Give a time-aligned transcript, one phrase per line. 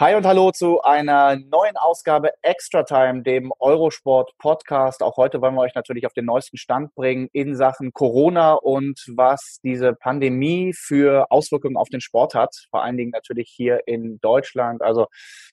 [0.00, 5.02] Hi und hallo zu einer neuen Ausgabe Extra Time, dem Eurosport Podcast.
[5.02, 9.04] Auch heute wollen wir euch natürlich auf den neuesten Stand bringen in Sachen Corona und
[9.16, 12.54] was diese Pandemie für Auswirkungen auf den Sport hat.
[12.70, 14.82] Vor allen Dingen natürlich hier in Deutschland.
[14.82, 15.08] Also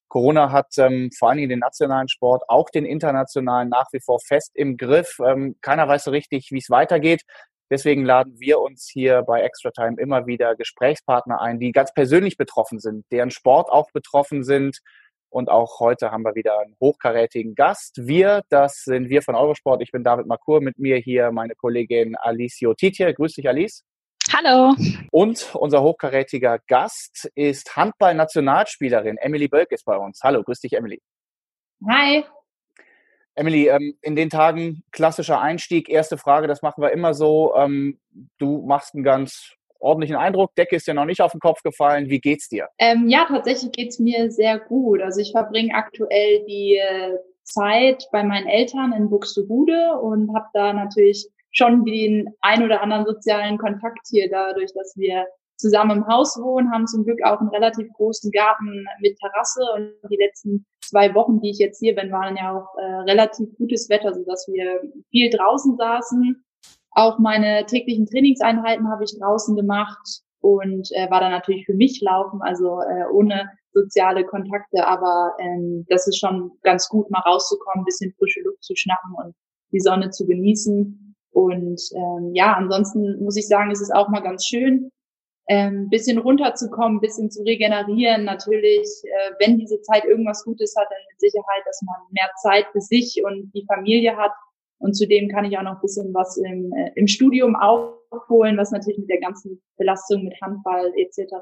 [0.10, 4.20] Corona hat ähm, vor allen Dingen den nationalen Sport, auch den internationalen nach wie vor
[4.20, 5.18] fest im Griff.
[5.26, 7.24] Ähm, keiner weiß so richtig, wie es weitergeht.
[7.70, 12.38] Deswegen laden wir uns hier bei Extra Time immer wieder Gesprächspartner ein, die ganz persönlich
[12.38, 14.80] betroffen sind, deren Sport auch betroffen sind.
[15.30, 18.08] Und auch heute haben wir wieder einen hochkarätigen Gast.
[18.08, 19.82] Wir, das sind wir von Eurosport.
[19.82, 23.14] Ich bin David Makur, mit mir hier meine Kollegin Alicio Titje.
[23.14, 23.84] Grüß dich, Alice.
[24.32, 24.76] Hallo.
[25.12, 30.20] Und unser hochkarätiger Gast ist Handball-Nationalspielerin Emily Bölk ist bei uns.
[30.24, 31.02] Hallo, grüß dich, Emily.
[31.88, 32.24] Hi.
[33.36, 37.54] Emily, ähm, in den Tagen klassischer Einstieg, erste Frage, das machen wir immer so.
[37.56, 38.00] Ähm,
[38.38, 40.56] du machst einen ganz ordentlichen Eindruck.
[40.56, 42.10] Decke ist dir noch nicht auf den Kopf gefallen.
[42.10, 42.68] Wie geht's dir?
[42.80, 45.02] Ähm, ja, tatsächlich geht's mir sehr gut.
[45.02, 50.74] Also ich verbringe aktuell die äh, Zeit bei meinen Eltern in Buxtehude und habe da
[50.74, 55.26] natürlich schon den ein oder anderen sozialen Kontakt hier dadurch, dass wir
[55.58, 60.12] zusammen im Haus wohnen, haben zum Glück auch einen relativ großen Garten mit Terrasse und
[60.12, 63.90] die letzten zwei Wochen, die ich jetzt hier bin, waren ja auch äh, relativ gutes
[63.90, 66.44] Wetter, so dass wir viel draußen saßen.
[66.92, 72.02] Auch meine täglichen Trainingseinheiten habe ich draußen gemacht und äh, war dann natürlich für mich
[72.02, 77.84] laufen, also äh, ohne soziale Kontakte, aber ähm, das ist schon ganz gut, mal rauszukommen,
[77.84, 79.36] bisschen frische Luft zu schnappen und
[79.72, 81.16] die Sonne zu genießen.
[81.32, 84.90] Und ähm, ja, ansonsten muss ich sagen, es ist auch mal ganz schön,
[85.48, 88.24] ähm, bisschen runterzukommen, bisschen zu regenerieren.
[88.26, 92.66] Natürlich, äh, wenn diese Zeit irgendwas Gutes hat, dann mit Sicherheit, dass man mehr Zeit
[92.72, 94.32] für sich und die Familie hat.
[94.80, 99.00] Und zudem kann ich auch noch bisschen was im, äh, im Studium aufholen, was natürlich
[99.00, 101.34] mit der ganzen Belastung mit Handball etc.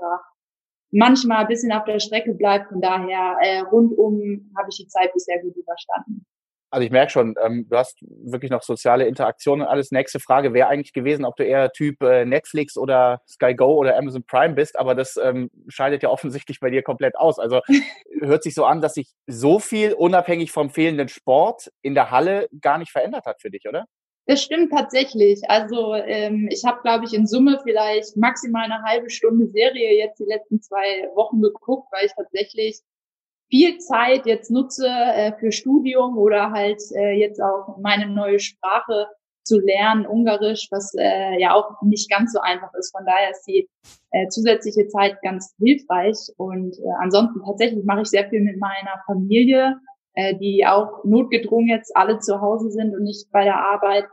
[0.92, 2.70] manchmal ein bisschen auf der Strecke bleibt.
[2.70, 6.26] Von daher äh, rundum habe ich die Zeit bisher gut überstanden.
[6.74, 9.92] Also ich merke schon, ähm, du hast wirklich noch soziale Interaktionen und alles.
[9.92, 13.96] Nächste Frage wäre eigentlich gewesen, ob du eher Typ äh, Netflix oder Sky Go oder
[13.96, 17.38] Amazon Prime bist, aber das ähm, scheidet ja offensichtlich bei dir komplett aus.
[17.38, 17.62] Also
[18.22, 22.48] hört sich so an, dass sich so viel unabhängig vom fehlenden Sport in der Halle
[22.60, 23.86] gar nicht verändert hat für dich, oder?
[24.26, 25.48] Das stimmt tatsächlich.
[25.52, 30.20] Also ähm, ich habe, glaube ich, in Summe vielleicht maximal eine halbe Stunde Serie jetzt
[30.20, 32.80] die letzten zwei Wochen geguckt, weil ich tatsächlich
[33.54, 39.06] viel Zeit jetzt nutze äh, für Studium oder halt äh, jetzt auch meine neue Sprache
[39.44, 42.92] zu lernen, Ungarisch, was äh, ja auch nicht ganz so einfach ist.
[42.98, 43.70] Von daher ist die
[44.10, 46.18] äh, zusätzliche Zeit ganz hilfreich.
[46.38, 49.76] Und äh, ansonsten tatsächlich mache ich sehr viel mit meiner Familie,
[50.16, 54.06] äh, die auch notgedrungen jetzt alle zu Hause sind und nicht bei der Arbeit.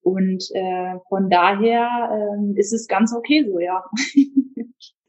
[0.00, 3.84] Und äh, von daher äh, ist es ganz okay so, ja.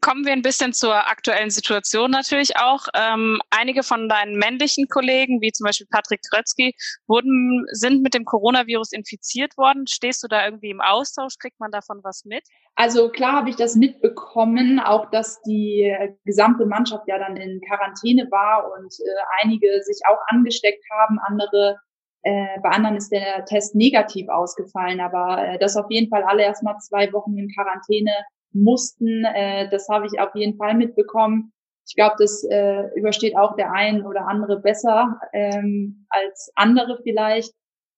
[0.01, 2.87] kommen wir ein bisschen zur aktuellen Situation natürlich auch.
[2.93, 6.75] Ähm, einige von deinen männlichen Kollegen, wie zum Beispiel Patrick Krötzky,
[7.07, 9.87] wurden, sind mit dem Coronavirus infiziert worden.
[9.87, 11.37] Stehst du da irgendwie im Austausch?
[11.39, 12.43] Kriegt man davon was mit?
[12.75, 15.93] Also klar habe ich das mitbekommen, auch dass die
[16.25, 21.77] gesamte Mannschaft ja dann in Quarantäne war und äh, einige sich auch angesteckt haben, andere
[22.23, 26.43] äh, bei anderen ist der Test negativ ausgefallen, aber äh, dass auf jeden Fall alle
[26.43, 28.11] erstmal zwei Wochen in Quarantäne
[28.63, 29.23] mussten.
[29.25, 31.53] Äh, das habe ich auf jeden Fall mitbekommen.
[31.87, 37.53] Ich glaube, das äh, übersteht auch der ein oder andere besser ähm, als andere vielleicht.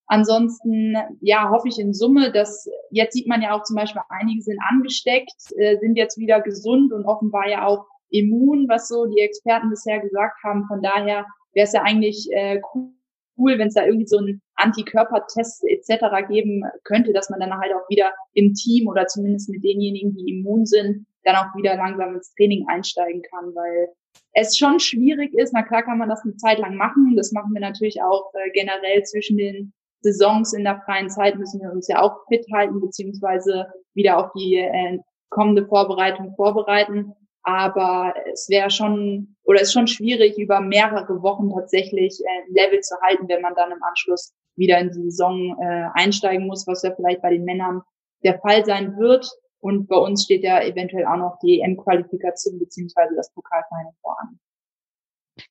[0.06, 4.42] Ansonsten, ja, hoffe ich in Summe, dass jetzt sieht man ja auch zum Beispiel, einige
[4.42, 9.22] sind angesteckt, äh, sind jetzt wieder gesund und offenbar ja auch immun, was so die
[9.22, 10.66] Experten bisher gesagt haben.
[10.68, 12.92] Von daher wäre es ja eigentlich äh, cool,
[13.40, 16.28] cool, wenn es da irgendwie so einen Antikörpertest etc.
[16.28, 20.30] geben könnte, dass man dann halt auch wieder im Team oder zumindest mit denjenigen, die
[20.30, 23.90] immun sind, dann auch wieder langsam ins Training einsteigen kann, weil
[24.34, 25.54] es schon schwierig ist.
[25.54, 27.16] Na klar kann man das eine Zeit lang machen.
[27.16, 31.62] Das machen wir natürlich auch äh, generell zwischen den Saisons in der freien Zeit müssen
[31.62, 35.00] wir uns ja auch fit halten, beziehungsweise wieder auf die äh,
[35.30, 37.14] kommende Vorbereitung vorbereiten.
[37.44, 42.80] Aber es wäre schon, oder ist schon schwierig, über mehrere Wochen tatsächlich äh, ein Level
[42.82, 46.84] zu halten, wenn man dann im Anschluss wieder in die Saison äh, einsteigen muss, was
[46.84, 47.82] ja vielleicht bei den Männern
[48.24, 49.30] der Fall sein wird.
[49.62, 54.40] Und bei uns steht ja eventuell auch noch die EM-Qualifikation beziehungsweise das Pokalfinale voran.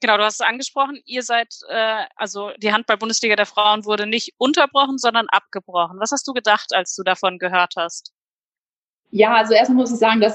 [0.01, 1.01] Genau, du hast es angesprochen.
[1.07, 5.99] Ihr seid, äh, also die Handball-Bundesliga der Frauen wurde nicht unterbrochen, sondern abgebrochen.
[5.99, 8.13] Was hast du gedacht, als du davon gehört hast?
[9.11, 10.35] Ja, also erstmal muss ich sagen, dass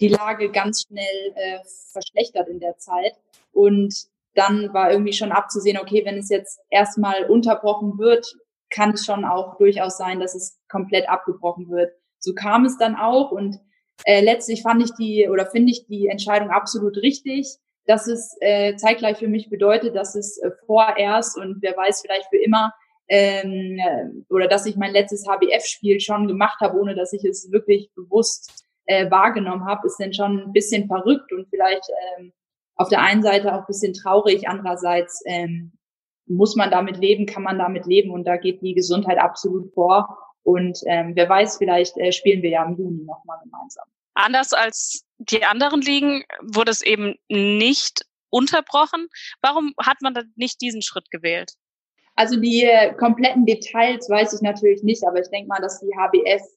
[0.00, 1.58] die Lage ganz schnell äh,
[1.92, 3.12] verschlechtert in der Zeit.
[3.52, 8.26] Und dann war irgendwie schon abzusehen, okay, wenn es jetzt erstmal unterbrochen wird,
[8.70, 11.92] kann es schon auch durchaus sein, dass es komplett abgebrochen wird.
[12.18, 13.56] So kam es dann auch und
[14.04, 18.76] äh, letztlich fand ich die oder finde ich die Entscheidung absolut richtig dass es äh,
[18.76, 22.72] zeitgleich für mich bedeutet, dass es äh, vorerst und wer weiß vielleicht für immer
[23.08, 27.50] ähm, äh, oder dass ich mein letztes HBF-Spiel schon gemacht habe, ohne dass ich es
[27.52, 31.88] wirklich bewusst äh, wahrgenommen habe, ist dann schon ein bisschen verrückt und vielleicht
[32.18, 32.32] ähm,
[32.76, 35.72] auf der einen Seite auch ein bisschen traurig, andererseits ähm,
[36.26, 40.18] muss man damit leben, kann man damit leben und da geht die Gesundheit absolut vor.
[40.42, 43.86] Und ähm, wer weiß, vielleicht äh, spielen wir ja im Juni nochmal gemeinsam.
[44.14, 49.08] Anders als die anderen Ligen wurde es eben nicht unterbrochen.
[49.40, 51.52] Warum hat man dann nicht diesen Schritt gewählt?
[52.16, 55.94] Also die äh, kompletten Details weiß ich natürlich nicht, aber ich denke mal, dass die
[55.94, 56.56] HBS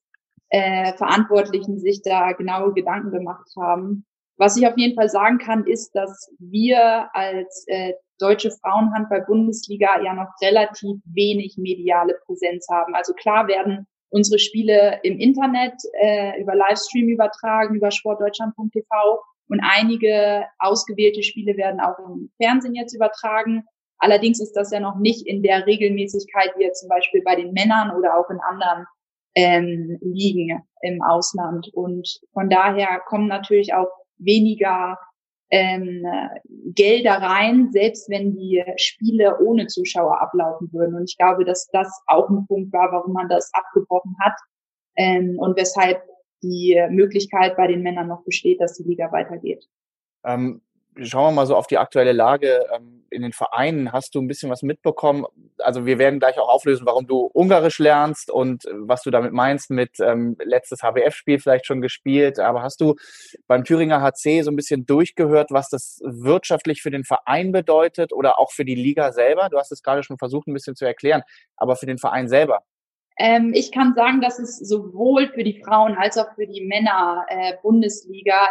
[0.49, 4.05] äh, Verantwortlichen sich da genaue Gedanken gemacht haben.
[4.37, 10.13] Was ich auf jeden Fall sagen kann, ist, dass wir als äh, deutsche Frauenhandball-Bundesliga ja
[10.13, 12.95] noch relativ wenig mediale Präsenz haben.
[12.95, 20.45] Also klar werden unsere Spiele im Internet äh, über Livestream übertragen, über sportdeutschland.tv und einige
[20.59, 23.65] ausgewählte Spiele werden auch im Fernsehen jetzt übertragen.
[23.99, 27.53] Allerdings ist das ja noch nicht in der Regelmäßigkeit, wie jetzt zum Beispiel bei den
[27.53, 28.85] Männern oder auch in anderen
[29.35, 31.69] ähm, Ligen im Ausland.
[31.73, 34.97] Und von daher kommen natürlich auch weniger
[35.51, 36.05] ähm,
[36.75, 40.95] Gelder rein, selbst wenn die Spiele ohne Zuschauer ablaufen würden.
[40.95, 44.35] Und ich glaube, dass das auch ein Punkt war, warum man das abgebrochen hat
[44.95, 46.01] ähm, und weshalb
[46.41, 49.67] die Möglichkeit bei den Männern noch besteht, dass die Liga weitergeht.
[50.23, 50.61] Ähm,
[50.97, 53.91] schauen wir mal so auf die aktuelle Lage ähm, in den Vereinen.
[53.91, 55.25] Hast du ein bisschen was mitbekommen?
[55.59, 59.33] Also wir werden gleich auch auflösen, warum du Ungarisch lernst und äh, was du damit
[59.33, 62.39] meinst mit ähm, letztes HBF-Spiel vielleicht schon gespielt.
[62.39, 62.95] Aber hast du
[63.47, 68.39] beim Thüringer HC so ein bisschen durchgehört, was das wirtschaftlich für den Verein bedeutet oder
[68.39, 69.49] auch für die Liga selber?
[69.49, 71.23] Du hast es gerade schon versucht, ein bisschen zu erklären,
[71.57, 72.63] aber für den Verein selber.
[73.17, 77.25] Ähm, ich kann sagen, dass es sowohl für die Frauen als auch für die Männer
[77.27, 78.47] äh, Bundesliga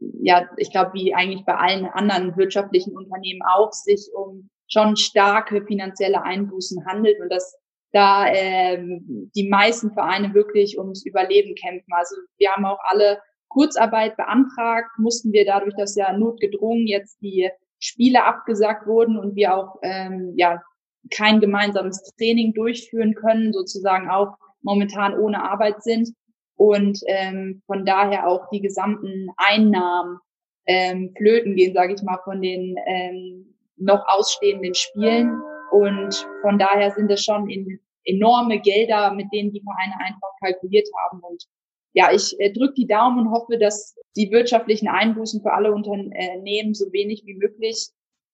[0.00, 5.64] ja, ich glaube, wie eigentlich bei allen anderen wirtschaftlichen Unternehmen auch, sich um schon starke
[5.64, 7.58] finanzielle Einbußen handelt und dass
[7.92, 11.90] da ähm, die meisten Vereine wirklich ums Überleben kämpfen.
[11.92, 13.18] Also wir haben auch alle
[13.48, 17.48] Kurzarbeit beantragt, mussten wir dadurch, dass ja notgedrungen jetzt die
[17.80, 20.62] Spiele abgesagt wurden und wir auch ähm, ja
[21.10, 26.10] kein gemeinsames Training durchführen können, sozusagen auch momentan ohne Arbeit sind,
[26.58, 30.18] und ähm, von daher auch die gesamten Einnahmen
[30.66, 35.40] ähm, flöten gehen, sage ich mal, von den ähm, noch ausstehenden Spielen.
[35.70, 40.88] Und von daher sind es schon in, enorme Gelder, mit denen die Vereine einfach kalkuliert
[41.04, 41.20] haben.
[41.20, 41.44] Und
[41.92, 46.74] ja, ich äh, drücke die Daumen und hoffe, dass die wirtschaftlichen Einbußen für alle Unternehmen
[46.74, 47.88] so wenig wie möglich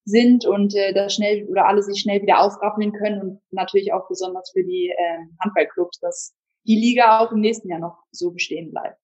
[0.07, 4.09] sind und äh, dass schnell oder alle sich schnell wieder aufrappeln können und natürlich auch
[4.09, 6.35] besonders für die äh, Handballclubs, dass
[6.67, 8.99] die Liga auch im nächsten Jahr noch so bestehen bleibt.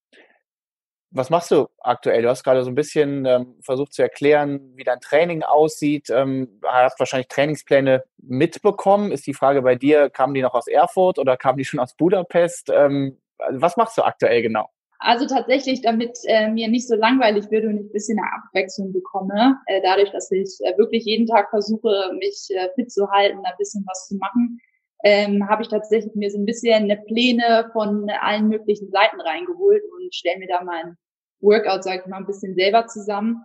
[1.13, 2.23] Was machst du aktuell?
[2.23, 6.09] Du hast gerade so ein bisschen ähm, versucht zu erklären, wie dein Training aussieht.
[6.09, 9.11] Ähm, hast wahrscheinlich Trainingspläne mitbekommen.
[9.11, 11.95] Ist die Frage bei dir, kamen die noch aus Erfurt oder kamen die schon aus
[11.97, 12.71] Budapest?
[12.73, 13.19] Ähm,
[13.51, 14.69] was machst du aktuell genau?
[15.01, 18.93] Also tatsächlich, damit äh, mir nicht so langweilig wird und ich ein bisschen eine Abwechslung
[18.93, 23.39] bekomme, äh, dadurch, dass ich äh, wirklich jeden Tag versuche, mich äh, fit zu halten,
[23.39, 24.61] ein bisschen was zu machen,
[25.05, 29.83] ähm, habe ich tatsächlich mir so ein bisschen eine Pläne von allen möglichen Seiten reingeholt
[29.95, 30.97] und stelle mir da mein
[31.41, 33.43] Workout, sage ich mal, ein bisschen selber zusammen.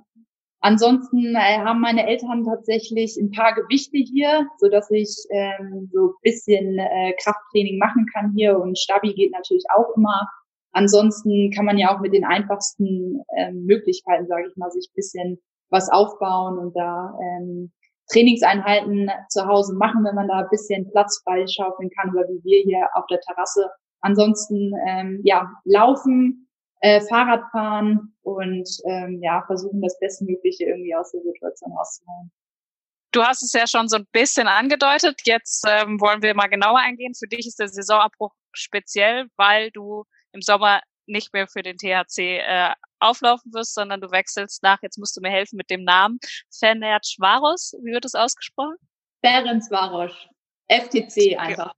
[0.62, 6.08] Ansonsten äh, haben meine Eltern tatsächlich ein paar Gewichte hier, so dass ich ähm, so
[6.08, 10.28] ein bisschen äh, Krafttraining machen kann hier und Stabi geht natürlich auch immer.
[10.72, 15.40] Ansonsten kann man ja auch mit den einfachsten ähm, Möglichkeiten, sage ich mal, sich bisschen
[15.70, 17.72] was aufbauen und da ähm,
[18.12, 22.64] Trainingseinheiten zu Hause machen, wenn man da ein bisschen Platz freischaufeln kann, oder wie wir
[22.64, 23.70] hier auf der Terrasse.
[24.02, 26.48] Ansonsten ähm, ja laufen,
[26.82, 32.32] äh, Fahrrad fahren und ähm, ja versuchen das Bestmögliche irgendwie aus der Situation rauszuholen.
[33.12, 35.22] Du hast es ja schon so ein bisschen angedeutet.
[35.24, 37.14] Jetzt ähm, wollen wir mal genauer eingehen.
[37.16, 42.40] Für dich ist der Saisonabbruch speziell, weil du im Sommer nicht mehr für den THC
[42.40, 46.20] äh, auflaufen wirst, sondern du wechselst nach, jetzt musst du mir helfen mit dem Namen,
[46.52, 47.76] Fenerbahce Schwaros.
[47.82, 48.76] Wie wird das ausgesprochen?
[49.24, 50.12] Ferencvaros.
[50.68, 51.74] FTC einfach.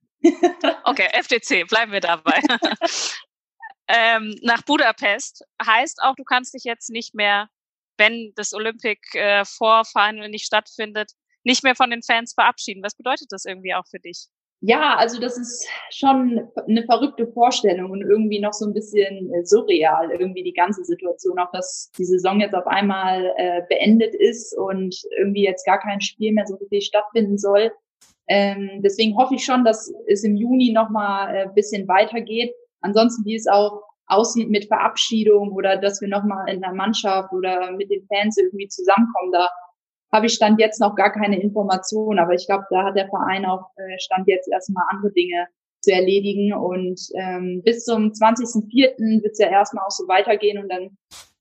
[0.84, 2.39] Okay, FTC, bleiben wir dabei.
[3.88, 7.50] ähm, nach Budapest heißt auch, du kannst dich jetzt nicht mehr,
[7.98, 11.12] wenn das Olympic äh, Vorfinal nicht stattfindet,
[11.43, 12.84] nicht mehr von den Fans verabschieden.
[12.84, 14.27] Was bedeutet das irgendwie auch für dich?
[14.61, 19.45] Ja, also das ist schon eine verrückte Vorstellung und irgendwie noch so ein bisschen äh,
[19.45, 24.57] surreal, irgendwie die ganze Situation, auch dass die Saison jetzt auf einmal äh, beendet ist
[24.57, 27.71] und irgendwie jetzt gar kein Spiel mehr so richtig stattfinden soll.
[28.27, 32.51] Ähm, deswegen hoffe ich schon, dass es im Juni nochmal ein äh, bisschen weitergeht.
[32.81, 37.71] Ansonsten, wie es auch aussieht mit Verabschiedung oder dass wir nochmal in der Mannschaft oder
[37.73, 39.49] mit den Fans irgendwie zusammenkommen, da
[40.11, 42.19] habe ich Stand jetzt noch gar keine Informationen.
[42.19, 45.47] Aber ich glaube, da hat der Verein auch äh, Stand jetzt erstmal andere Dinge
[45.81, 46.53] zu erledigen.
[46.53, 49.21] Und ähm, bis zum 20.04.
[49.21, 50.97] wird es ja erstmal auch so weitergehen und dann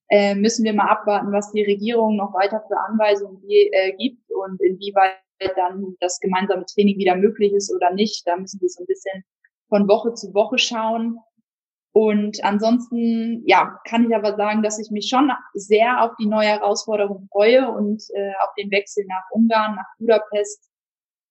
[0.09, 4.61] äh, müssen wir mal abwarten, was die Regierung noch weiter für Anweisungen äh, gibt und
[4.61, 5.17] inwieweit
[5.57, 8.27] dann das gemeinsame Training wieder möglich ist oder nicht.
[8.27, 9.25] Da müssen wir so ein bisschen
[9.69, 11.19] von Woche zu Woche schauen.
[11.97, 16.49] Und ansonsten, ja, kann ich aber sagen, dass ich mich schon sehr auf die neue
[16.49, 20.69] Herausforderung freue und äh, auf den Wechsel nach Ungarn, nach Budapest.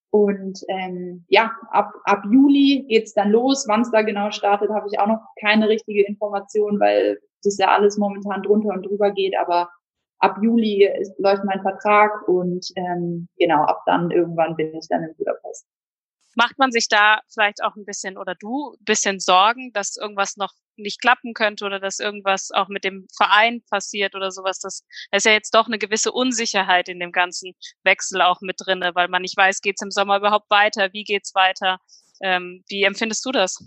[0.10, 3.66] Und ähm, ja, ab, ab Juli geht's dann los.
[3.68, 7.68] Wann es da genau startet, habe ich auch noch keine richtige Information, weil das ja
[7.68, 9.38] alles momentan drunter und drüber geht.
[9.38, 9.70] Aber
[10.18, 15.04] ab Juli ist, läuft mein Vertrag und ähm, genau, ab dann irgendwann bin ich dann
[15.04, 15.68] in Budapest.
[16.36, 20.38] Macht man sich da vielleicht auch ein bisschen oder du ein bisschen Sorgen, dass irgendwas
[20.38, 24.60] noch nicht klappen könnte oder dass irgendwas auch mit dem Verein passiert oder sowas?
[24.60, 28.92] Das, ist ja jetzt doch eine gewisse Unsicherheit in dem ganzen Wechsel auch mit drinne,
[28.94, 30.90] weil man nicht weiß, geht's im Sommer überhaupt weiter?
[30.92, 31.80] Wie geht's weiter?
[32.22, 33.64] Ähm, wie empfindest du das?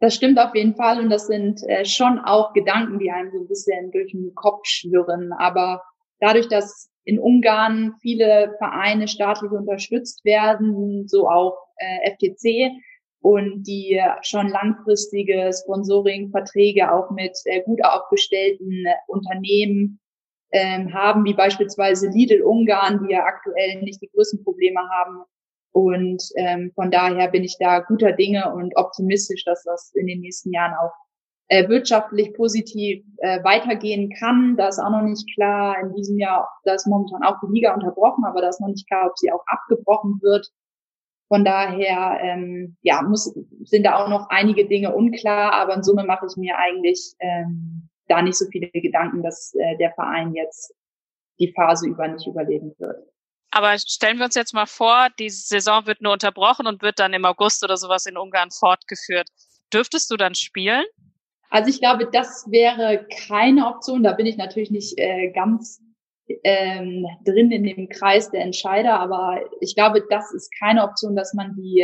[0.00, 3.38] Das stimmt auf jeden Fall und das sind äh, schon auch Gedanken, die einem so
[3.38, 5.32] ein bisschen durch den Kopf schwirren.
[5.32, 5.82] Aber
[6.20, 12.72] dadurch, dass in Ungarn viele Vereine staatlich unterstützt werden, so auch äh, FTC
[13.20, 19.98] und die schon langfristige Sponsoring-Verträge auch mit gut aufgestellten Unternehmen
[20.52, 25.24] ähm, haben, wie beispielsweise Lidl Ungarn, die ja aktuell nicht die größten Probleme haben,
[25.72, 30.20] und ähm, von daher bin ich da guter Dinge und optimistisch, dass das in den
[30.20, 30.92] nächsten Jahren auch
[31.48, 34.56] äh, wirtschaftlich positiv äh, weitergehen kann.
[34.56, 35.78] Da ist auch noch nicht klar.
[35.80, 38.88] In diesem Jahr, da ist momentan auch die Liga unterbrochen, aber da ist noch nicht
[38.88, 40.50] klar, ob sie auch abgebrochen wird.
[41.28, 46.04] Von daher, ähm, ja, muss, sind da auch noch einige Dinge unklar, aber in Summe
[46.04, 50.74] mache ich mir eigentlich ähm, da nicht so viele Gedanken, dass äh, der Verein jetzt
[51.38, 52.96] die Phase über nicht überleben wird.
[53.50, 57.12] Aber stellen wir uns jetzt mal vor, die Saison wird nur unterbrochen und wird dann
[57.12, 59.28] im August oder sowas in Ungarn fortgeführt.
[59.72, 60.84] Dürftest du dann spielen?
[61.50, 64.02] Also ich glaube, das wäre keine Option.
[64.02, 65.80] Da bin ich natürlich nicht äh, ganz
[66.44, 71.34] ähm, drin in dem Kreis der Entscheider, aber ich glaube, das ist keine Option, dass
[71.34, 71.80] man die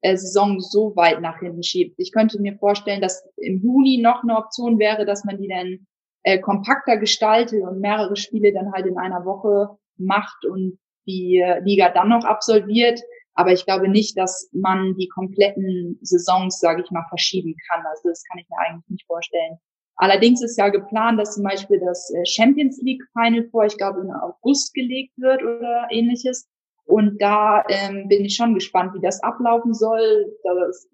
[0.00, 1.94] äh, Saison so weit nach hinten schiebt.
[1.98, 5.86] Ich könnte mir vorstellen, dass im Juni noch eine Option wäre, dass man die dann
[6.22, 11.88] äh, kompakter gestaltet und mehrere Spiele dann halt in einer Woche macht und die Liga
[11.88, 13.00] dann noch absolviert.
[13.34, 17.86] Aber ich glaube nicht, dass man die kompletten Saisons, sage ich mal, verschieben kann.
[17.86, 19.58] Also das kann ich mir eigentlich nicht vorstellen.
[19.98, 24.00] Allerdings ist ja geplant, dass zum Beispiel das äh, Champions League Final vor, ich glaube,
[24.00, 26.48] in August gelegt wird oder ähnliches.
[26.84, 30.32] Und da ähm, bin ich schon gespannt, wie das ablaufen soll.
[30.44, 30.88] Das,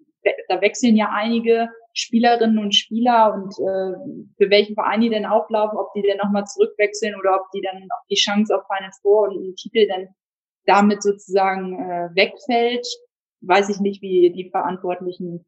[0.49, 3.95] da wechseln ja einige Spielerinnen und Spieler und äh,
[4.37, 7.81] für welchen Verein die denn auflaufen, ob die denn nochmal zurückwechseln oder ob die dann
[7.81, 10.07] noch die Chance auf Final Four und einen Titel dann
[10.65, 12.85] damit sozusagen äh, wegfällt,
[13.41, 15.45] weiß ich nicht, wie die Verantwortlichen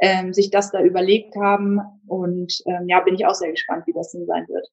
[0.00, 1.80] ähm, sich das da überlegt haben.
[2.06, 4.68] Und ähm, ja, bin ich auch sehr gespannt, wie das denn sein wird.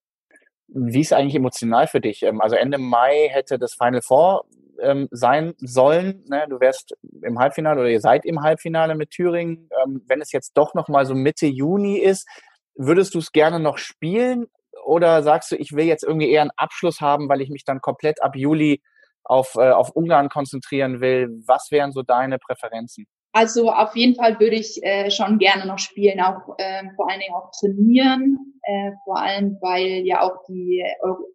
[0.68, 2.24] Wie ist eigentlich emotional für dich?
[2.24, 4.46] Ähm, also Ende Mai hätte das Final Four
[4.82, 6.24] ähm, sein sollen.
[6.28, 6.46] Ne?
[6.50, 9.70] Du wärst im Halbfinale oder ihr seid im Halbfinale mit Thüringen.
[9.84, 12.28] Ähm, wenn es jetzt doch noch mal so Mitte Juni ist,
[12.76, 14.48] würdest du es gerne noch spielen
[14.86, 17.82] oder sagst du, ich will jetzt irgendwie eher einen Abschluss haben, weil ich mich dann
[17.82, 18.82] komplett ab Juli
[19.24, 21.30] auf, äh, auf Ungarn konzentrieren will?
[21.46, 23.06] Was wären so deine Präferenzen?
[23.34, 27.20] Also auf jeden Fall würde ich äh, schon gerne noch spielen, auch äh, vor allen
[27.20, 31.28] Dingen auch trainieren, äh, vor allem weil ja auch die Euro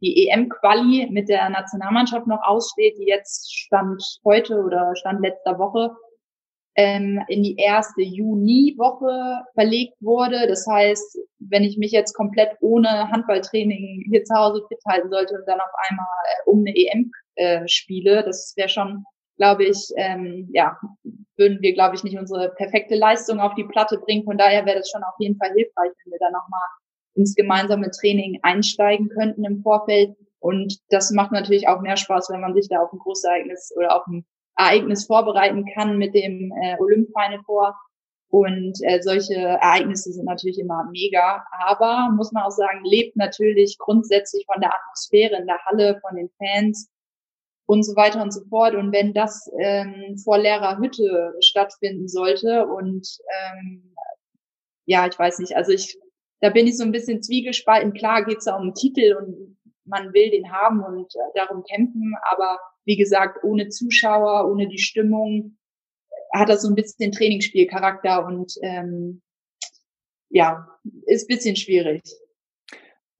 [0.00, 5.90] die EM-Quali mit der Nationalmannschaft noch aussteht, die jetzt stand heute oder stand letzter Woche
[6.76, 10.46] ähm, in die erste Juni-Woche verlegt wurde.
[10.48, 15.34] Das heißt, wenn ich mich jetzt komplett ohne Handballtraining hier zu Hause fit halten sollte
[15.34, 19.04] und dann auf einmal äh, um eine EM äh, spiele, das wäre schon,
[19.36, 20.78] glaube ich, ähm, ja,
[21.36, 24.24] würden wir, glaube ich, nicht unsere perfekte Leistung auf die Platte bringen.
[24.24, 26.68] Von daher wäre das schon auf jeden Fall hilfreich, wenn wir da nochmal
[27.14, 30.16] ins gemeinsame Training einsteigen könnten im Vorfeld.
[30.40, 33.96] Und das macht natürlich auch mehr Spaß, wenn man sich da auf ein Großereignis oder
[33.96, 34.24] auf ein
[34.56, 37.74] Ereignis vorbereiten kann mit dem äh, Olymp Final Four.
[38.28, 41.44] Und äh, solche Ereignisse sind natürlich immer mega.
[41.66, 46.16] Aber muss man auch sagen, lebt natürlich grundsätzlich von der Atmosphäre in der Halle, von
[46.16, 46.90] den Fans
[47.66, 48.74] und so weiter und so fort.
[48.74, 53.06] Und wenn das ähm, vor leerer Hütte stattfinden sollte und
[53.52, 53.94] ähm,
[54.86, 55.98] ja, ich weiß nicht, also ich,
[56.40, 57.94] da bin ich so ein bisschen zwiegespalten.
[57.94, 59.56] Klar geht's da um einen Titel und
[59.86, 64.78] man will den haben und äh, darum kämpfen, aber wie gesagt, ohne Zuschauer, ohne die
[64.78, 65.56] Stimmung,
[66.34, 69.22] hat das so ein bisschen Trainingsspielcharakter und ähm,
[70.30, 70.68] ja,
[71.06, 72.02] ist bisschen schwierig.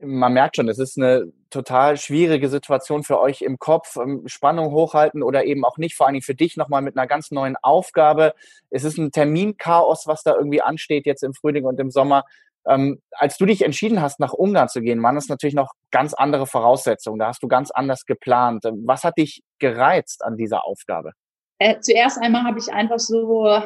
[0.01, 4.73] Man merkt schon, es ist eine total schwierige Situation für euch im Kopf, ähm, Spannung
[4.73, 7.57] hochhalten oder eben auch nicht, vor allen Dingen für dich nochmal mit einer ganz neuen
[7.63, 8.35] Aufgabe.
[8.71, 12.25] Es ist ein Terminchaos, was da irgendwie ansteht jetzt im Frühling und im Sommer.
[12.67, 16.15] Ähm, als du dich entschieden hast, nach Ungarn zu gehen, waren es natürlich noch ganz
[16.15, 17.19] andere Voraussetzungen.
[17.19, 18.65] Da hast du ganz anders geplant.
[18.85, 21.13] Was hat dich gereizt an dieser Aufgabe?
[21.59, 23.61] Äh, zuerst einmal habe ich einfach so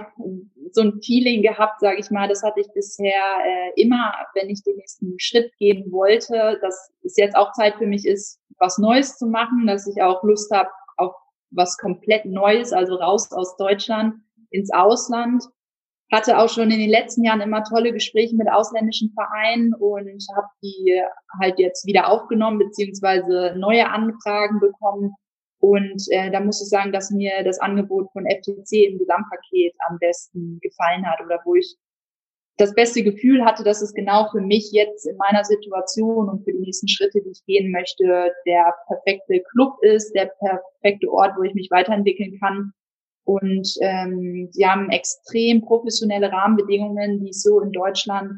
[0.73, 2.29] so ein Feeling gehabt, sage ich mal.
[2.29, 3.13] Das hatte ich bisher
[3.45, 7.87] äh, immer, wenn ich den nächsten Schritt gehen wollte, dass es jetzt auch Zeit für
[7.87, 11.15] mich ist, was Neues zu machen, dass ich auch Lust habe auf
[11.51, 14.15] was komplett Neues, also raus aus Deutschland
[14.51, 15.45] ins Ausland.
[16.11, 20.49] Hatte auch schon in den letzten Jahren immer tolle Gespräche mit ausländischen Vereinen und habe
[20.63, 21.03] die
[21.39, 25.15] halt jetzt wieder aufgenommen beziehungsweise neue Anfragen bekommen
[25.61, 29.99] und äh, da muss ich sagen, dass mir das Angebot von FTC im Gesamtpaket am
[29.99, 31.77] besten gefallen hat oder wo ich
[32.59, 36.53] das beste Gefühl hatte, dass es genau für mich jetzt in meiner Situation und für
[36.53, 41.43] die nächsten Schritte, die ich gehen möchte, der perfekte Club ist, der perfekte Ort, wo
[41.43, 42.73] ich mich weiterentwickeln kann.
[43.25, 48.33] Und ähm, sie haben extrem professionelle Rahmenbedingungen, die ich so in Deutschland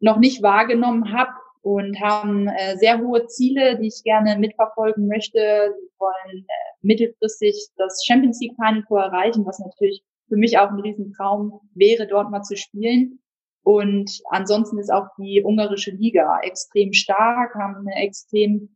[0.00, 1.30] noch nicht wahrgenommen habe
[1.68, 5.74] und haben äh, sehr hohe Ziele, die ich gerne mitverfolgen möchte.
[5.78, 10.70] Sie wollen äh, mittelfristig das Champions League Final Four erreichen, was natürlich für mich auch
[10.70, 13.20] ein Riesentraum wäre, dort mal zu spielen.
[13.64, 18.74] Und ansonsten ist auch die ungarische Liga extrem stark, haben eine extrem,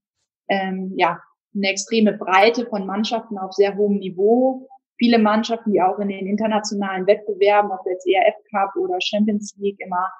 [0.49, 1.19] ähm, ja,
[1.55, 4.69] eine extreme Breite von Mannschaften auf sehr hohem Niveau.
[4.99, 9.81] Viele Mannschaften, die auch in den internationalen Wettbewerben, ob jetzt ERF Cup oder Champions League
[9.81, 10.11] immer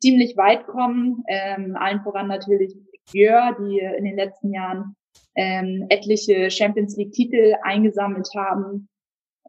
[0.00, 1.24] ziemlich weit kommen.
[1.28, 2.74] Ähm, allen voran natürlich
[3.12, 4.96] Gjör, die in den letzten Jahren
[5.34, 8.88] ähm, etliche Champions League-Titel eingesammelt haben.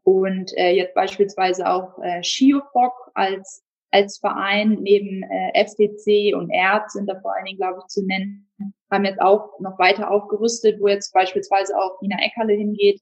[0.04, 6.94] Und äh, jetzt beispielsweise auch äh, Schiofok als, als Verein neben äh, FTC und Erz
[6.94, 8.50] sind da vor allen Dingen, glaube ich, zu nennen,
[8.90, 13.00] haben jetzt auch noch weiter aufgerüstet, wo jetzt beispielsweise auch Nina Eckerle hingeht.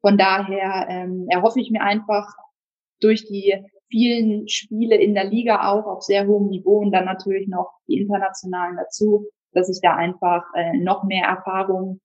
[0.00, 2.26] Von daher ähm, erhoffe ich mir einfach
[3.00, 3.54] durch die
[3.90, 7.98] vielen Spiele in der Liga auch auf sehr hohem Niveau und dann natürlich noch die
[8.00, 12.00] internationalen dazu, dass ich da einfach äh, noch mehr Erfahrung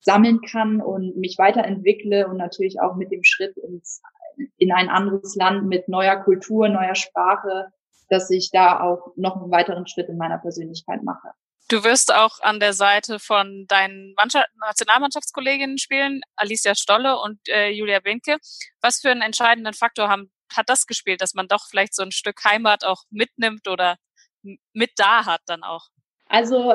[0.00, 4.00] sammeln kann und mich weiterentwickle und natürlich auch mit dem Schritt ins,
[4.56, 7.66] in ein anderes Land mit neuer Kultur, neuer Sprache,
[8.08, 11.28] dass ich da auch noch einen weiteren Schritt in meiner Persönlichkeit mache.
[11.68, 17.68] Du wirst auch an der Seite von deinen Mannschaft Nationalmannschaftskolleginnen spielen, Alicia Stolle und äh,
[17.68, 18.38] Julia Binke.
[18.80, 22.12] Was für einen entscheidenden Faktor haben hat das gespielt, dass man doch vielleicht so ein
[22.12, 23.96] Stück Heimat auch mitnimmt oder
[24.72, 25.88] mit da hat dann auch?
[26.26, 26.74] Also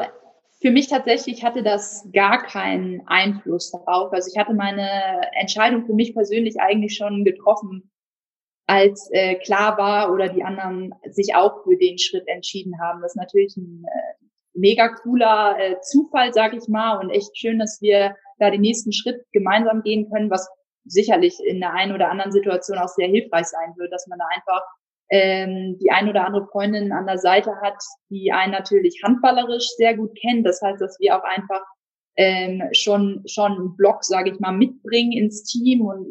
[0.62, 4.12] für mich tatsächlich hatte das gar keinen Einfluss darauf.
[4.14, 4.90] Also ich hatte meine
[5.34, 7.92] Entscheidung für mich persönlich eigentlich schon getroffen,
[8.68, 13.02] als äh, klar war oder die anderen sich auch für den Schritt entschieden haben.
[13.02, 17.60] Das ist natürlich ein äh, mega cooler äh, Zufall, sag ich mal, und echt schön,
[17.60, 20.50] dass wir da den nächsten Schritt gemeinsam gehen können, was
[20.86, 24.26] sicherlich in der einen oder anderen Situation auch sehr hilfreich sein wird, dass man da
[24.36, 24.62] einfach
[25.10, 27.78] ähm, die ein oder andere Freundin an der Seite hat,
[28.10, 30.46] die einen natürlich handballerisch sehr gut kennt.
[30.46, 31.62] Das heißt, dass wir auch einfach
[32.18, 36.08] ähm, schon schon einen Block, sage ich mal, mitbringen ins Team und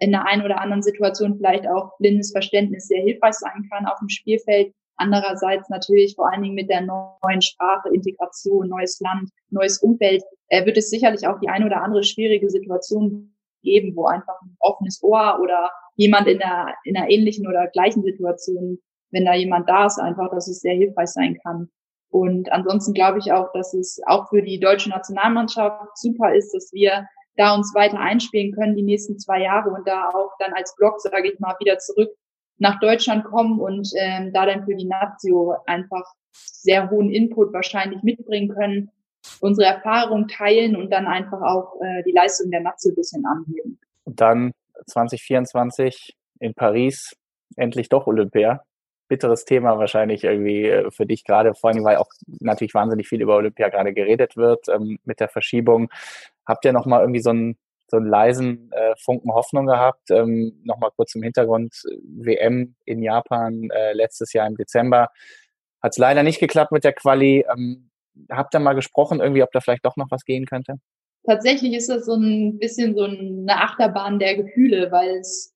[0.00, 3.98] in der einen oder anderen Situation vielleicht auch blindes Verständnis sehr hilfreich sein kann auf
[3.98, 4.72] dem Spielfeld.
[4.96, 10.64] Andererseits natürlich vor allen Dingen mit der neuen Sprache, Integration, neues Land, neues Umfeld, äh,
[10.66, 15.02] wird es sicherlich auch die eine oder andere schwierige Situation geben, wo einfach ein offenes
[15.02, 18.78] Ohr oder jemand in der, in einer ähnlichen oder gleichen Situation,
[19.10, 21.68] wenn da jemand da ist, einfach, dass es sehr hilfreich sein kann.
[22.10, 26.72] Und ansonsten glaube ich auch, dass es auch für die deutsche Nationalmannschaft super ist, dass
[26.72, 30.74] wir da uns weiter einspielen können die nächsten zwei Jahre und da auch dann als
[30.76, 32.10] Blog, sage ich mal, wieder zurück
[32.58, 38.02] nach Deutschland kommen und ähm, da dann für die Nazio einfach sehr hohen Input wahrscheinlich
[38.02, 38.90] mitbringen können
[39.40, 43.78] unsere Erfahrung teilen und dann einfach auch äh, die Leistung der Nazi ein bisschen anheben.
[44.04, 44.52] Dann
[44.86, 47.16] 2024 in Paris
[47.56, 48.62] endlich doch Olympia.
[49.08, 53.20] Bitteres Thema wahrscheinlich irgendwie äh, für dich gerade, vor allem weil auch natürlich wahnsinnig viel
[53.20, 55.90] über Olympia gerade geredet wird ähm, mit der Verschiebung.
[56.46, 57.56] Habt ihr nochmal irgendwie so ein
[57.90, 60.10] so einen leisen äh, Funken Hoffnung gehabt.
[60.10, 61.74] Ähm, Nochmal kurz im Hintergrund,
[62.04, 65.08] WM in Japan äh, letztes Jahr im Dezember.
[65.82, 67.44] Hat es leider nicht geklappt mit der Quali.
[67.52, 67.89] Ähm,
[68.30, 70.74] habt ihr mal gesprochen, irgendwie, ob da vielleicht doch noch was gehen könnte?
[71.26, 75.54] Tatsächlich ist das so ein bisschen so eine Achterbahn der Gefühle, weil es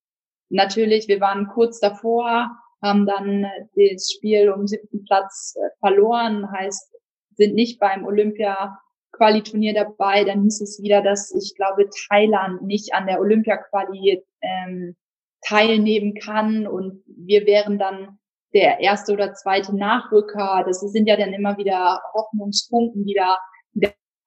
[0.51, 2.51] natürlich, wir waren kurz davor,
[2.83, 6.95] haben dann das Spiel um siebten Platz äh, verloren, heißt,
[7.37, 8.79] sind nicht beim Olympia
[9.13, 14.97] Quali-Turnier dabei, dann hieß es wieder, dass ich glaube Thailand nicht an der Olympia-Quali ähm,
[15.41, 18.19] teilnehmen kann und wir wären dann
[18.55, 20.65] der erste oder zweite Nachrücker.
[20.67, 23.39] Das sind ja dann immer wieder Hoffnungspunkten, die da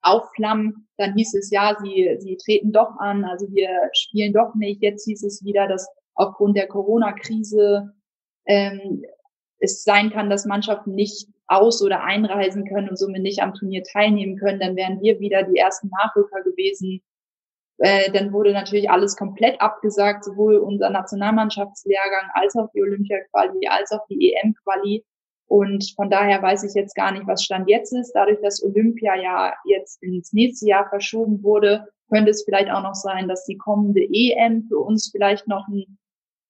[0.02, 0.88] aufflammen.
[0.96, 4.82] Dann hieß es ja, sie, sie treten doch an, also wir spielen doch nicht.
[4.82, 7.92] Jetzt hieß es wieder, dass aufgrund der Corona-Krise
[8.46, 9.04] ähm,
[9.58, 13.82] es sein kann, dass Mannschaften nicht aus- oder einreisen können und somit nicht am Turnier
[13.82, 17.00] teilnehmen können, dann wären wir wieder die ersten Nachrücker gewesen.
[17.78, 23.92] Äh, dann wurde natürlich alles komplett abgesagt, sowohl unser Nationalmannschaftslehrgang als auch die Olympia-Quali, als
[23.92, 25.04] auch die EM-Quali.
[25.46, 28.12] Und von daher weiß ich jetzt gar nicht, was Stand jetzt ist.
[28.12, 32.94] Dadurch, dass Olympia ja jetzt ins nächste Jahr verschoben wurde, könnte es vielleicht auch noch
[32.94, 35.98] sein, dass die kommende EM für uns vielleicht noch ein,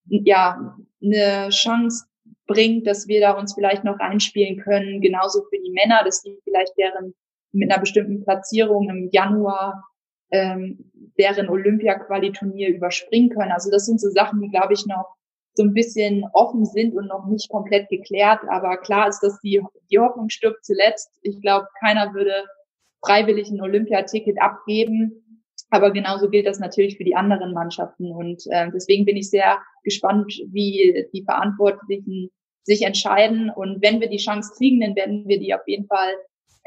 [0.07, 2.07] ja, eine Chance
[2.47, 5.01] bringt, dass wir da uns vielleicht noch einspielen können.
[5.01, 7.15] Genauso für die Männer, dass die vielleicht deren
[7.53, 9.85] mit einer bestimmten Platzierung im Januar
[10.31, 13.53] ähm, deren Olympia-Quali-Turnier überspringen können.
[13.53, 15.07] Also das sind so Sachen, die, glaube ich, noch
[15.55, 18.41] so ein bisschen offen sind und noch nicht komplett geklärt.
[18.49, 19.61] Aber klar ist, dass die,
[19.91, 21.11] die Hoffnung stirbt zuletzt.
[21.23, 22.45] Ich glaube, keiner würde
[23.05, 25.45] freiwillig ein Olympiaticket abgeben.
[25.71, 28.13] Aber genauso gilt das natürlich für die anderen Mannschaften.
[28.13, 32.31] Und äh, deswegen bin ich sehr gespannt, wie die Verantwortlichen
[32.63, 33.51] sich entscheiden.
[33.51, 36.15] Und wenn wir die Chance kriegen, dann werden wir die auf jeden Fall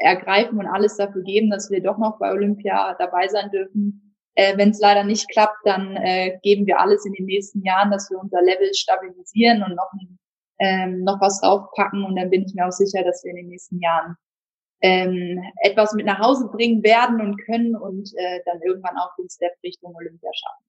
[0.02, 4.14] ergreifen und alles dafür geben, dass wir doch noch bei Olympia dabei sein dürfen.
[4.34, 7.90] Äh, wenn es leider nicht klappt, dann äh, geben wir alles in den nächsten Jahren,
[7.90, 9.90] dass wir unser Level stabilisieren und noch,
[10.58, 12.04] ähm, noch was draufpacken.
[12.04, 14.16] Und dann bin ich mir auch sicher, dass wir in den nächsten Jahren
[14.80, 19.28] ähm, etwas mit nach Hause bringen werden und können und äh, dann irgendwann auch den
[19.28, 20.64] Step Richtung Olympia schaffen.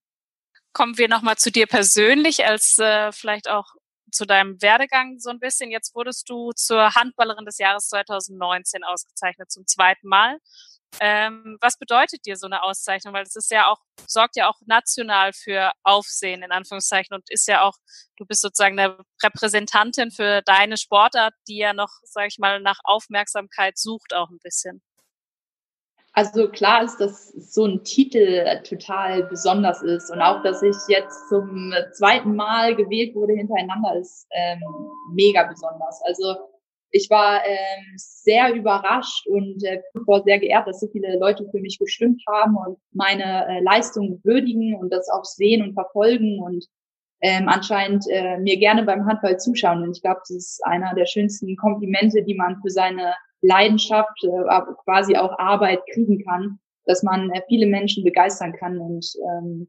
[0.73, 3.75] Kommen wir nochmal zu dir persönlich als äh, vielleicht auch
[4.13, 5.71] zu deinem Werdegang so ein bisschen.
[5.71, 10.37] Jetzt wurdest du zur Handballerin des Jahres 2019 ausgezeichnet zum zweiten Mal.
[10.99, 13.13] Ähm, was bedeutet dir so eine Auszeichnung?
[13.13, 17.47] Weil es ist ja auch, sorgt ja auch national für Aufsehen, in Anführungszeichen, und ist
[17.47, 17.75] ja auch,
[18.17, 22.79] du bist sozusagen eine Repräsentantin für deine Sportart, die ja noch, sag ich mal, nach
[22.83, 24.83] Aufmerksamkeit sucht auch ein bisschen.
[26.15, 31.27] Also klar ist, dass so ein Titel total besonders ist und auch, dass ich jetzt
[31.27, 34.61] zum zweiten Mal gewählt wurde hintereinander ist ähm,
[35.11, 36.01] mega besonders.
[36.05, 36.35] Also
[36.91, 39.81] ich war ähm, sehr überrascht und äh,
[40.23, 44.75] sehr geehrt, dass so viele Leute für mich gestimmt haben und meine äh, Leistungen würdigen
[44.75, 46.67] und das auch sehen und verfolgen und
[47.21, 49.81] ähm, anscheinend äh, mir gerne beim Handball zuschauen.
[49.81, 54.61] Und ich glaube, das ist einer der schönsten Komplimente, die man für seine Leidenschaft, äh,
[54.83, 58.79] quasi auch Arbeit kriegen kann, dass man äh, viele Menschen begeistern kann.
[58.79, 59.67] Und ähm,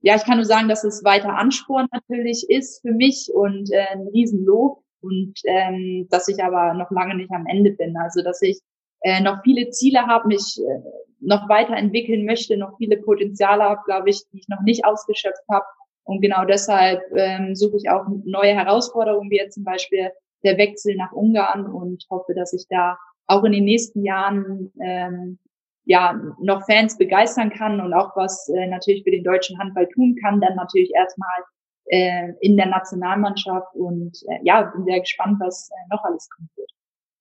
[0.00, 3.86] ja, ich kann nur sagen, dass es weiter Ansporn natürlich ist für mich und äh,
[3.92, 7.96] ein Riesenlob und ähm, dass ich aber noch lange nicht am Ende bin.
[7.96, 8.58] Also dass ich
[9.00, 14.10] äh, noch viele Ziele habe, mich äh, noch weiterentwickeln möchte, noch viele Potenziale habe, glaube
[14.10, 15.66] ich, die ich noch nicht ausgeschöpft habe.
[16.04, 20.10] Und genau deshalb ähm, suche ich auch neue Herausforderungen, wie jetzt zum Beispiel
[20.44, 22.96] der Wechsel nach Ungarn und hoffe, dass ich da
[23.28, 25.38] auch in den nächsten Jahren ähm,
[25.84, 30.16] ja noch Fans begeistern kann und auch was äh, natürlich für den deutschen Handball tun
[30.20, 31.44] kann, dann natürlich erstmal
[31.86, 36.50] äh, in der Nationalmannschaft und äh, ja, bin sehr gespannt, was äh, noch alles kommen
[36.56, 36.70] wird.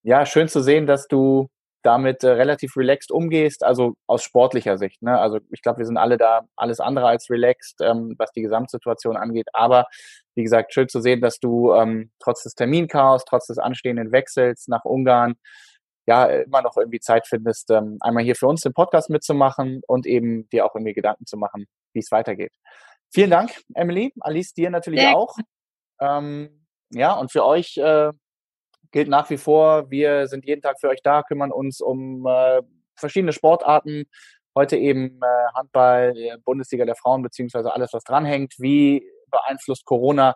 [0.04, 1.50] Ja, schön zu sehen, dass du
[1.84, 5.02] damit äh, relativ relaxed umgehst, also aus sportlicher Sicht.
[5.02, 5.18] Ne?
[5.18, 9.16] Also ich glaube, wir sind alle da alles andere als relaxed, ähm, was die Gesamtsituation
[9.16, 9.48] angeht.
[9.54, 9.86] Aber
[10.36, 14.68] wie gesagt, schön zu sehen, dass du ähm, trotz des Terminchaos, trotz des anstehenden Wechsels
[14.68, 15.36] nach Ungarn
[16.08, 20.06] ja immer noch irgendwie Zeit findest, ähm, einmal hier für uns den Podcast mitzumachen und
[20.06, 22.54] eben dir auch irgendwie Gedanken zu machen, wie es weitergeht.
[23.14, 24.14] Vielen Dank, Emily.
[24.22, 25.36] Alice, dir natürlich Sehr auch.
[26.02, 28.12] Ähm, ja, und für euch äh,
[28.92, 32.62] gilt nach wie vor, wir sind jeden Tag für euch da, kümmern uns um äh,
[32.96, 34.06] verschiedene Sportarten.
[34.56, 38.56] Heute eben äh, Handball, Bundesliga der Frauen, beziehungsweise alles, was dranhängt.
[38.58, 40.36] Wie beeinflusst Corona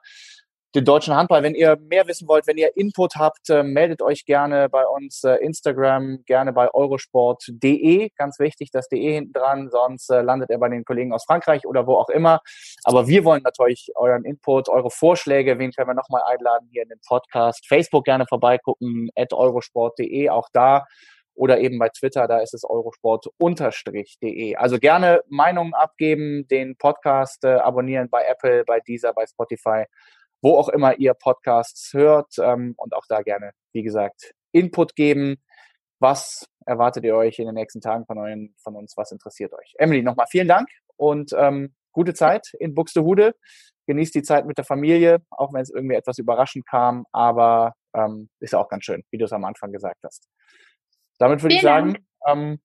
[0.76, 1.44] den deutschen Handball.
[1.44, 5.24] Wenn ihr mehr wissen wollt, wenn ihr Input habt, äh, meldet euch gerne bei uns
[5.24, 8.10] äh, Instagram, gerne bei eurosport.de.
[8.16, 11.66] Ganz wichtig, das DE hinten dran, sonst äh, landet er bei den Kollegen aus Frankreich
[11.66, 12.40] oder wo auch immer.
[12.84, 16.90] Aber wir wollen natürlich euren Input, eure Vorschläge, wen können wir nochmal einladen hier in
[16.90, 17.68] den Podcast.
[17.68, 20.86] Facebook gerne vorbeigucken, at eurosport.de, auch da
[21.34, 24.56] oder eben bei Twitter, da ist es eurosport-de.
[24.56, 29.86] Also gerne Meinungen abgeben, den Podcast äh, abonnieren bei Apple, bei Deezer, bei Spotify,
[30.42, 35.38] wo auch immer ihr Podcasts hört ähm, und auch da gerne, wie gesagt, Input geben.
[36.00, 38.98] Was erwartet ihr euch in den nächsten Tagen von, euren, von uns?
[38.98, 39.74] Was interessiert euch?
[39.78, 43.36] Emily, nochmal vielen Dank und ähm, gute Zeit in Buxtehude.
[43.88, 48.30] Genießt die Zeit mit der Familie, auch wenn es irgendwie etwas überraschend kam, aber ähm,
[48.40, 50.28] ist auch ganz schön, wie du es am Anfang gesagt hast.
[51.18, 52.62] Damit würde ich sagen, ähm,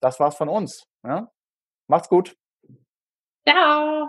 [0.00, 0.84] das war's von uns.
[1.04, 1.30] Ja?
[1.88, 2.36] Macht's gut.
[3.48, 4.08] Ciao.